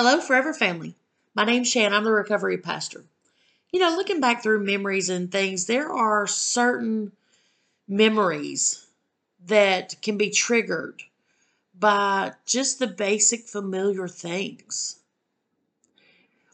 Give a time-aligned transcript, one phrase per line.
[0.00, 0.94] Hello, Forever Family.
[1.34, 1.92] My name's Shan.
[1.92, 3.02] I'm the recovery pastor.
[3.72, 7.10] You know, looking back through memories and things, there are certain
[7.88, 8.86] memories
[9.44, 11.02] that can be triggered
[11.76, 15.00] by just the basic familiar things.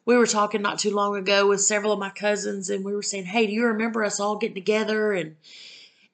[0.06, 3.02] We were talking not too long ago with several of my cousins, and we were
[3.02, 5.36] saying, "Hey, do you remember us all getting together and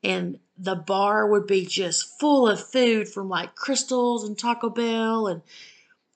[0.02, 5.28] and the bar would be just full of food from like Krystal's and Taco Bell
[5.28, 5.42] and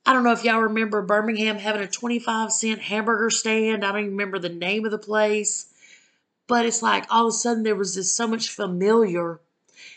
[0.06, 3.84] I don't know if y'all remember Birmingham having a 25 cent hamburger stand.
[3.84, 5.66] I don't even remember the name of the place.
[6.46, 9.40] But it's like all of a sudden there was this so much familiar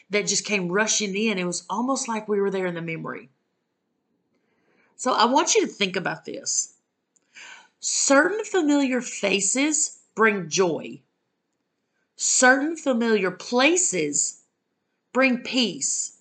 [0.09, 1.37] that just came rushing in.
[1.37, 3.29] It was almost like we were there in the memory.
[4.95, 6.73] So I want you to think about this.
[7.79, 11.01] Certain familiar faces bring joy.
[12.15, 14.41] Certain familiar places
[15.13, 16.17] bring peace.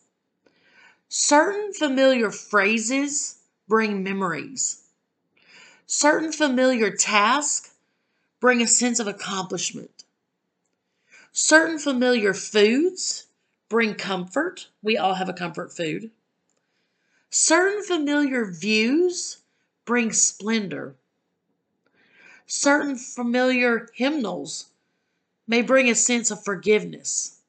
[1.08, 3.35] Certain familiar phrases
[3.68, 4.82] bring memories.
[5.86, 7.74] Certain familiar tasks
[8.40, 10.04] bring a sense of accomplishment.
[11.32, 13.26] Certain familiar foods
[13.68, 14.68] bring comfort.
[14.82, 16.10] We all have a comfort food.
[17.30, 19.38] Certain familiar views
[19.84, 20.96] bring splendor.
[22.46, 24.66] Certain familiar hymnals
[25.46, 27.40] may bring a sense of forgiveness.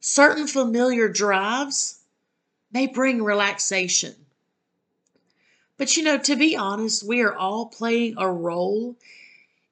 [0.00, 2.00] Certain familiar drives
[2.72, 4.23] may bring relaxation.
[5.76, 8.96] But you know, to be honest, we are all playing a role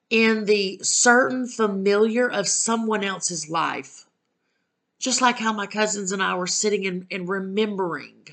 [0.09, 4.05] in the certain familiar of someone else's life.
[4.99, 8.27] Just like how my cousins and I were sitting and, and remembering.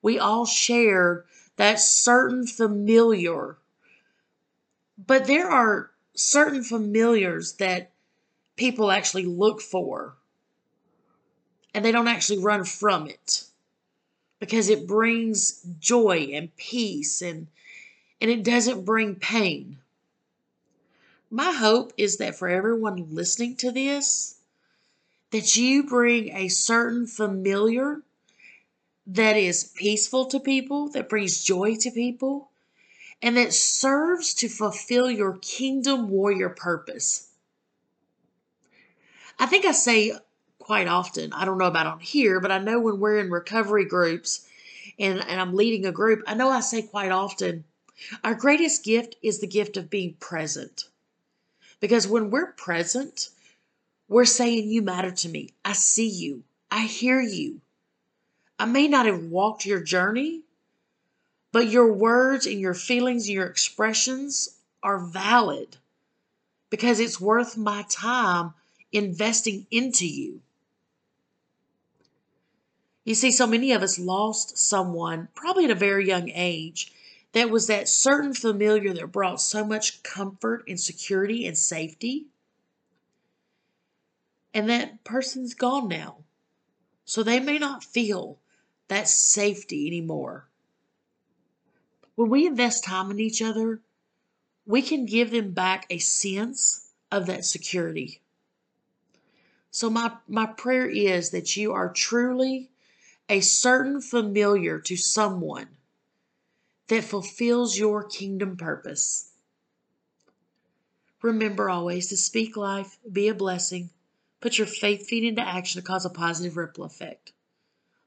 [0.00, 1.24] We all share
[1.56, 3.56] that certain familiar.
[4.98, 7.92] But there are certain familiars that
[8.56, 10.16] people actually look for
[11.74, 13.44] and they don't actually run from it
[14.42, 17.46] because it brings joy and peace and
[18.20, 19.78] and it doesn't bring pain.
[21.30, 24.40] My hope is that for everyone listening to this
[25.30, 28.02] that you bring a certain familiar
[29.06, 32.50] that is peaceful to people, that brings joy to people,
[33.22, 37.28] and that serves to fulfill your kingdom warrior purpose.
[39.38, 40.14] I think I say
[40.62, 41.32] quite often.
[41.32, 44.46] I don't know about on here, but I know when we're in recovery groups
[44.98, 47.64] and, and I'm leading a group, I know I say quite often,
[48.24, 50.84] our greatest gift is the gift of being present.
[51.80, 53.30] Because when we're present,
[54.08, 55.50] we're saying, You matter to me.
[55.64, 56.44] I see you.
[56.70, 57.60] I hear you.
[58.58, 60.42] I may not have walked your journey,
[61.50, 65.76] but your words and your feelings and your expressions are valid
[66.70, 68.54] because it's worth my time
[68.92, 70.40] investing into you.
[73.04, 76.92] You see, so many of us lost someone, probably at a very young age,
[77.32, 82.26] that was that certain familiar that brought so much comfort and security and safety.
[84.54, 86.18] And that person's gone now.
[87.04, 88.38] So they may not feel
[88.88, 90.46] that safety anymore.
[92.14, 93.80] When we invest time in each other,
[94.66, 98.20] we can give them back a sense of that security.
[99.70, 102.70] So my, my prayer is that you are truly
[103.28, 105.68] a certain familiar to someone
[106.88, 109.32] that fulfills your kingdom purpose.
[111.22, 113.90] Remember always to speak life, be a blessing,
[114.40, 117.32] put your faith feet into action to cause a positive ripple effect.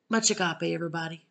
[0.09, 1.25] Much agape, everybody.